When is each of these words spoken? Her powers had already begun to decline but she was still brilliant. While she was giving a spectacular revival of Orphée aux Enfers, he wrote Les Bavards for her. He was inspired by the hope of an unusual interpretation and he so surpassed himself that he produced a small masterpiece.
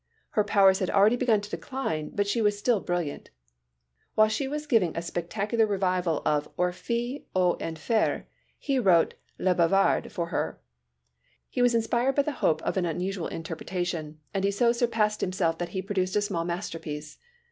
Her 0.31 0.43
powers 0.43 0.79
had 0.79 0.89
already 0.89 1.15
begun 1.15 1.41
to 1.41 1.49
decline 1.51 2.09
but 2.15 2.25
she 2.25 2.41
was 2.41 2.57
still 2.57 2.79
brilliant. 2.79 3.29
While 4.15 4.29
she 4.29 4.47
was 4.47 4.65
giving 4.65 4.97
a 4.97 5.01
spectacular 5.03 5.67
revival 5.67 6.23
of 6.25 6.49
Orphée 6.57 7.25
aux 7.35 7.55
Enfers, 7.59 8.23
he 8.57 8.79
wrote 8.79 9.13
Les 9.37 9.53
Bavards 9.53 10.11
for 10.11 10.29
her. 10.29 10.59
He 11.49 11.61
was 11.61 11.75
inspired 11.75 12.15
by 12.15 12.23
the 12.23 12.31
hope 12.31 12.63
of 12.63 12.77
an 12.77 12.85
unusual 12.87 13.27
interpretation 13.27 14.19
and 14.33 14.43
he 14.43 14.49
so 14.49 14.71
surpassed 14.71 15.21
himself 15.21 15.59
that 15.59 15.69
he 15.69 15.83
produced 15.83 16.15
a 16.15 16.21
small 16.23 16.45
masterpiece. 16.45 17.19